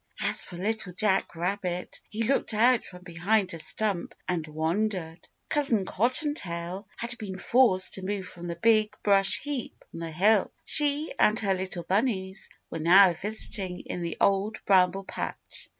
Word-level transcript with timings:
As 0.21 0.43
for 0.43 0.57
Little 0.57 0.93
Jack 0.93 1.35
Rabbit, 1.35 2.01
he 2.09 2.23
looked 2.23 2.55
out 2.55 2.83
from 2.83 3.03
behind 3.03 3.53
a 3.53 3.59
stump 3.59 4.15
and 4.27 4.47
wondered. 4.47 5.27
Cousin 5.47 5.85
Cotton 5.85 6.33
Tail 6.33 6.87
had 6.97 7.15
been 7.19 7.37
forced 7.37 7.93
to 7.93 8.01
move 8.01 8.25
from 8.25 8.47
the 8.47 8.55
Big 8.55 8.95
Brush 9.03 9.39
Heap 9.41 9.85
on 9.93 9.99
the 9.99 10.09
hill. 10.09 10.51
She 10.65 11.13
and 11.19 11.39
her 11.41 11.53
little 11.53 11.83
bunnies 11.83 12.49
were 12.71 12.79
now 12.79 13.13
visiting 13.13 13.81
in 13.81 14.01
the 14.01 14.17
Old 14.19 14.57
Bramble 14.65 15.03
Patch. 15.03 15.69